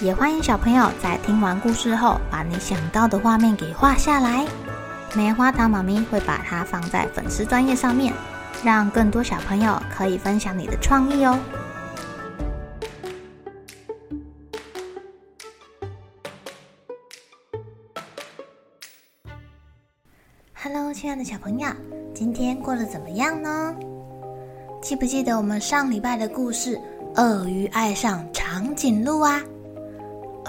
[0.00, 4.46] 也欢迎小朋友在听完故事后，把你想到的画面给画下来。
[5.14, 8.12] 棉花糖妈咪会把它放在粉丝专页上面，
[8.62, 11.38] 让更多小朋友可以分享你的创意哦。
[20.52, 21.70] Hello，亲爱的小朋友，
[22.14, 23.74] 今天过得怎么样呢？
[24.82, 26.76] 记不记得我们上礼拜的故事
[27.14, 29.40] 《鳄鱼爱上长颈鹿》啊？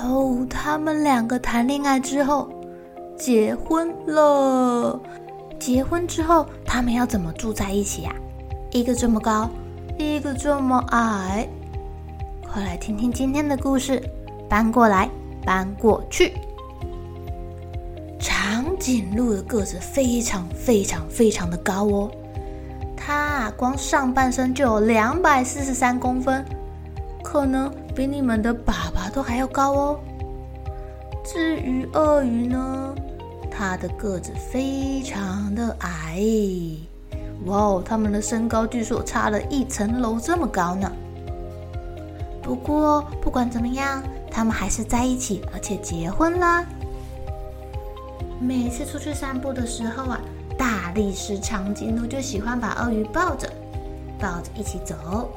[0.04, 2.50] 哦，他们两个谈恋爱之后
[3.18, 5.00] 结婚了。
[5.60, 8.16] 结婚之后，他们要怎么住在一起呀？
[8.72, 9.50] 一个这么高，
[9.98, 11.48] 一个这么矮。
[12.48, 14.02] 快来听听今天的故事。
[14.48, 15.10] 搬过来，
[15.44, 16.34] 搬过去。
[18.20, 22.12] 长颈鹿的个子非常非常非常的高哦，
[22.96, 26.46] 它光上半身就有两百四十三公分，
[27.24, 27.70] 可能。
[27.98, 30.00] 比你们的爸爸都还要高哦。
[31.26, 32.94] 至于鳄鱼呢，
[33.50, 36.22] 它的个子非常的矮。
[37.46, 40.92] 哇哦，他们的身高据说差了一层楼这么高呢。
[42.44, 46.64] 不过不管怎么样，他们还是在一起，而且结婚了。
[48.40, 50.22] 每次出去散步的时候啊，
[50.56, 53.52] 大力士长颈鹿就喜欢把鳄鱼抱着，
[54.20, 55.32] 抱着一起走。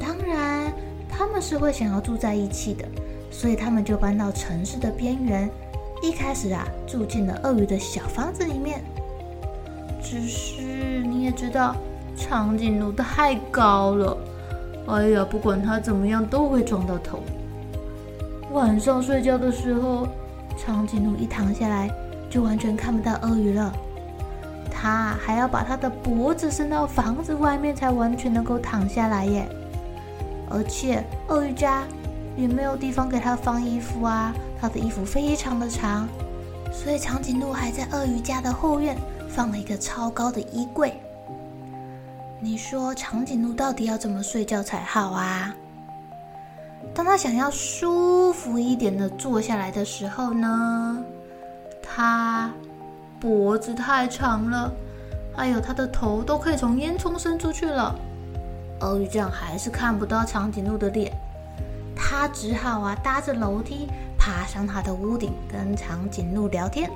[0.00, 0.72] 当然。
[1.20, 2.82] 他们是会想要住在一起的，
[3.30, 5.50] 所以他们就搬到城市的边缘。
[6.02, 8.82] 一开始啊，住进了鳄鱼的小房子里面。
[10.02, 11.76] 只是你也知道，
[12.16, 14.16] 长颈鹿太高了，
[14.86, 17.18] 哎呀，不管它怎么样都会撞到头。
[18.52, 20.08] 晚上睡觉的时候，
[20.56, 21.90] 长颈鹿一躺下来
[22.30, 23.70] 就完全看不到鳄鱼了。
[24.70, 29.46] 它还要把它的脖子伸到房子外面，才完全能够躺下来耶。
[30.50, 31.84] 而且鳄鱼家
[32.36, 36.08] 也没有地方给它放衣服啊，它的衣服非常的长，
[36.72, 38.96] 所以长颈鹿还在鳄鱼家的后院
[39.28, 41.00] 放了一个超高的衣柜。
[42.40, 45.54] 你说长颈鹿到底要怎么睡觉才好啊？
[46.94, 50.98] 当它想要舒服一点的坐下来的时候呢，
[51.82, 52.50] 它
[53.20, 54.72] 脖子太长了，
[55.36, 57.94] 还有它的头都可以从烟囱伸出去了。
[58.80, 61.12] 鳄鱼这样还是看不到长颈鹿的脸，
[61.94, 66.90] 他只好啊搭着楼梯爬上他的屋顶跟长颈鹿聊天。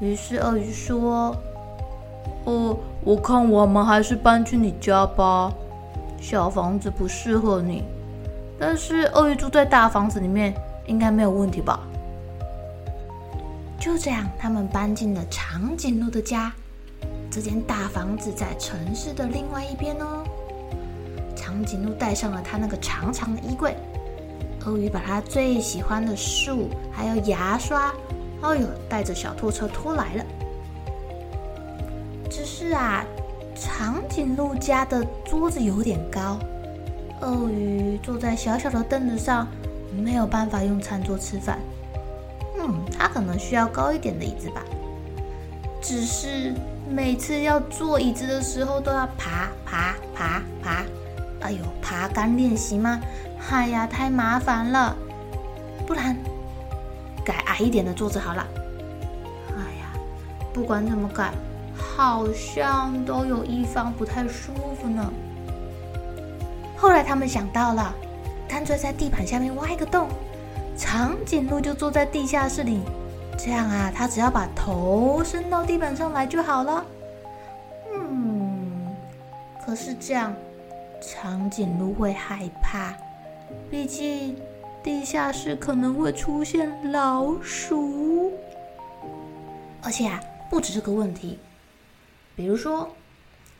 [0.00, 1.36] 于是鳄鱼说
[2.44, 5.52] ：“哦，我看我们还是搬去你家吧，
[6.20, 7.84] 小房子不适合你。
[8.58, 10.54] 但是鳄鱼住在大房子里面
[10.86, 11.80] 应该没有问题吧？”
[13.78, 16.52] 就这样，他们搬进了长颈鹿的家。
[17.34, 20.22] 这间大房子在城市的另外一边哦。
[21.34, 23.76] 长颈鹿带上了他那个长长的衣柜，
[24.64, 27.92] 鳄鱼把他最喜欢的树还有牙刷，
[28.40, 30.24] 哦呦，带着小拖车拖来了。
[32.30, 33.04] 只是啊，
[33.56, 36.38] 长颈鹿家的桌子有点高，
[37.20, 39.48] 鳄鱼坐在小小的凳子上，
[39.92, 41.58] 没有办法用餐桌吃饭。
[42.60, 44.62] 嗯，他可能需要高一点的椅子吧。
[45.82, 46.54] 只是。
[46.88, 50.84] 每次要坐椅子的时候，都要爬爬爬爬，
[51.40, 53.00] 哎呦，爬杆练习吗？
[53.50, 54.96] 哎呀，太麻烦了。
[55.86, 56.16] 不然
[57.24, 58.46] 改矮一点的桌子好了。
[59.50, 59.92] 哎呀，
[60.52, 61.32] 不管怎么改，
[61.74, 65.12] 好像都有一方不太舒服呢。
[66.76, 67.94] 后来他们想到了，
[68.48, 70.08] 干脆在地板下面挖一个洞，
[70.76, 72.80] 长颈鹿就坐在地下室里。
[73.36, 76.84] 这样啊，他只要把头伸到地板上来就好了。
[77.92, 78.96] 嗯，
[79.64, 80.34] 可是这样，
[81.00, 82.94] 长颈鹿会害怕，
[83.70, 84.36] 毕竟
[84.82, 88.32] 地下室可能会出现老鼠。
[89.82, 91.38] 而且啊，不止这个问题，
[92.34, 92.88] 比如说，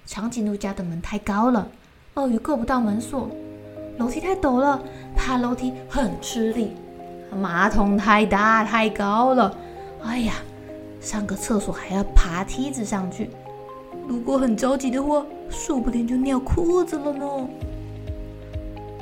[0.07, 1.69] 长颈鹿家的门太高了，
[2.15, 3.29] 鳄鱼够不到门锁；
[3.99, 4.83] 楼梯太陡了，
[5.15, 6.75] 爬楼梯很吃力。
[7.31, 9.55] 马桶太大太高了，
[10.05, 10.35] 哎呀，
[11.01, 13.31] 上个厕所还要爬梯子上去。
[14.07, 17.49] 如果很着急的话，说不定就尿裤子了呢。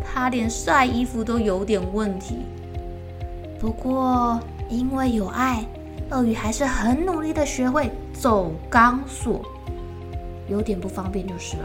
[0.04, 2.37] 他连晒衣服都有点问题。
[3.58, 5.64] 不过因为有爱，
[6.10, 9.43] 鳄鱼还是很努力的学会走钢索，
[10.48, 11.62] 有点不方便就是了。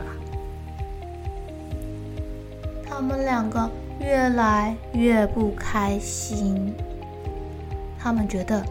[2.89, 3.69] 他们两个
[3.99, 6.73] 越来越不开心，
[7.99, 8.65] 他们觉得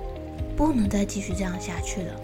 [0.57, 2.15] 不能再继续这样下去了。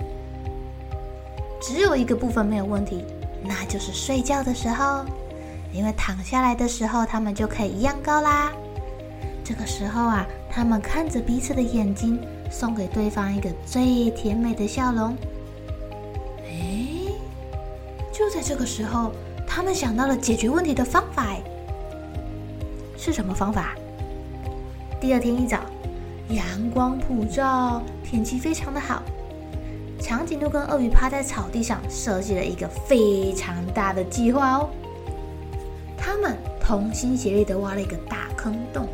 [1.61, 3.05] 只有一个部分没有问题，
[3.45, 5.05] 那就是睡觉的时候，
[5.73, 8.51] 因为躺下来的时候，他们就可以一样高啦。
[9.45, 12.19] 这个时候啊，他们看着彼此的眼睛，
[12.51, 15.17] 送给对方一个最甜美的笑容。
[16.45, 17.13] 哎，
[18.13, 19.13] 就在这个时候，
[19.47, 21.37] 他们想到了解决问题的方法。
[22.97, 23.75] 是什么方法？
[25.01, 25.59] 第二天一早，
[26.35, 29.03] 阳光普照，天气非常的好。
[30.01, 34.71] 长颈鹿跟鳄鱼趴在草地上，设计了一个非常大的计划哦。
[35.97, 38.89] 他们同心协力的挖了一个大坑洞，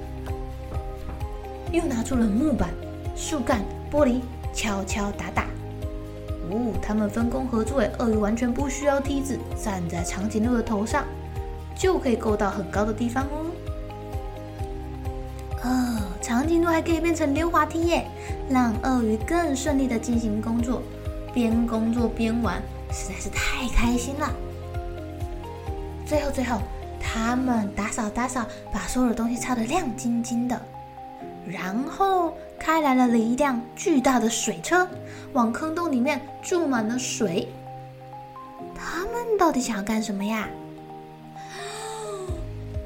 [1.72, 2.70] 又拿出了木板、
[3.16, 4.20] 树干、玻璃，
[4.52, 5.44] 敲敲打打。
[6.50, 11.04] 哦，他们分工合作，鳄鱼完全不需要梯子，站在长颈鹿的头上，
[11.74, 13.47] 就可以够到很高的地方哦。
[16.28, 18.06] 长颈鹿还可以变成溜滑梯耶，
[18.50, 20.82] 让鳄鱼更顺利地进行工作。
[21.32, 22.60] 边工作边玩，
[22.92, 24.30] 实在是太开心了。
[26.04, 26.58] 最后，最后，
[27.00, 30.60] 他们打扫打扫，把所有的东西擦得亮晶晶的，
[31.46, 34.86] 然后开来了一辆巨大的水车，
[35.32, 37.48] 往坑洞里面注满了水。
[38.74, 40.46] 他们到底想要干什么呀？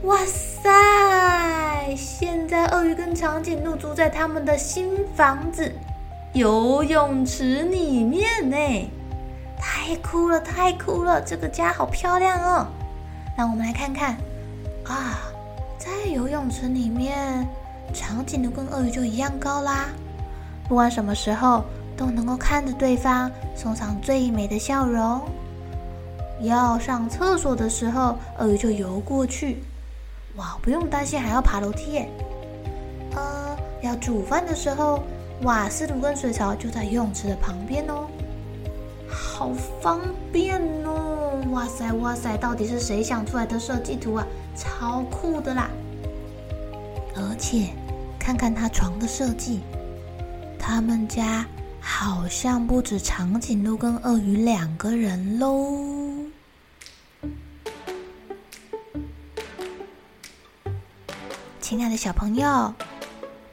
[0.04, 1.94] 哇塞！
[1.96, 5.72] 现在鳄鱼跟长颈鹿住在他们的新房子。
[6.32, 8.90] 游泳池里面呢，
[9.56, 11.22] 太酷了，太酷了！
[11.22, 12.66] 这个家好漂亮哦。
[13.36, 14.16] 让我们来看看
[14.86, 15.22] 啊，
[15.78, 17.46] 在游泳池里面，
[17.94, 19.86] 长颈鹿跟鳄鱼就一样高啦。
[20.68, 21.62] 不管什么时候
[21.96, 25.20] 都能够看着对方，送上最美的笑容。
[26.40, 29.62] 要上厕所的时候，鳄鱼就游过去，
[30.36, 32.08] 哇，不用担心还要爬楼梯耶。
[33.14, 35.02] 呃，要煮饭的时候。
[35.42, 38.06] 瓦斯炉跟水槽就在游泳池的旁边哦，
[39.08, 39.50] 好
[39.80, 40.00] 方
[40.32, 41.42] 便哦！
[41.50, 44.24] 哇塞哇塞，到底是谁想出来的设计图啊？
[44.54, 45.68] 超酷的啦！
[47.16, 47.70] 而且
[48.20, 49.62] 看看他床的设计，
[50.60, 51.44] 他们家
[51.80, 56.01] 好像不止长颈鹿跟鳄鱼两个人喽。
[61.72, 62.74] 亲爱的小朋友，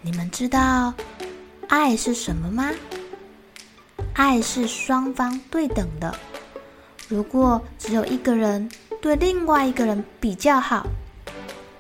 [0.02, 0.94] 你们知道
[1.70, 2.70] 爱是什么吗？
[4.14, 6.14] 爱是双方对等的。
[7.08, 8.70] 如果只有一个人
[9.02, 10.86] 对另外一个人比较好，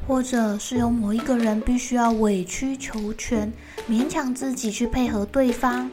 [0.07, 3.51] 或者是有某一个人必须要委曲求全，
[3.89, 5.91] 勉强自己去配合对方，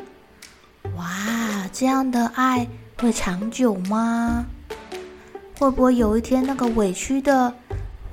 [0.96, 2.69] 哇，这样的爱
[3.00, 4.46] 会长久吗？
[5.58, 7.52] 会不会有一天那个委屈的，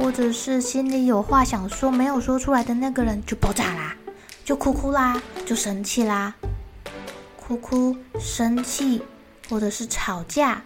[0.04, 3.96] 或者是心里有话想说没有说出来的那个人就爆炸啦？
[4.44, 6.36] 就哭哭啦，就生气啦，
[7.38, 9.02] 哭哭、生气，
[9.50, 10.62] 或者是吵架，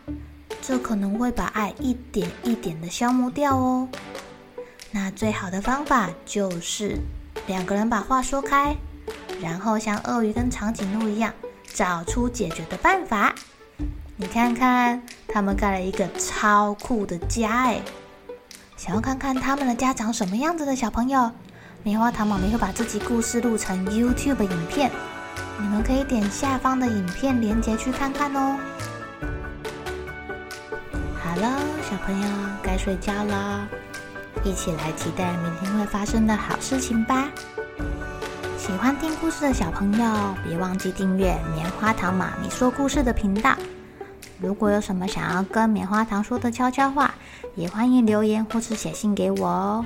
[0.60, 3.88] 这可能会把爱一点一点的消磨掉哦。
[4.89, 6.98] 那最好的方法就是
[7.46, 8.75] 两个人把话说开，
[9.39, 11.32] 然后像鳄鱼跟长颈鹿一样，
[11.75, 13.36] 找出解决的办法。
[14.15, 17.79] 你看看，他们盖了一个超酷的家哎！
[18.88, 21.29] 想要看看他们的家长什么样子的小朋友？
[21.84, 24.89] 棉花糖妈咪会把这集故事录成 YouTube 影片，
[25.60, 28.58] 你们可以点下方的影片链接去看看哦。
[31.22, 32.27] 好了，小朋友
[32.63, 33.67] 该睡觉了，
[34.46, 37.27] 一起来期待明天会发生的好事情吧。
[38.58, 43.53] 喜欢听故事的小朋友，别忘记订阅棉花糖妈咪说故事的频道。
[44.39, 47.13] 如果有什么想要跟棉花糖说的悄悄话，
[47.57, 49.85] 也欢迎留言或是写信给我哦。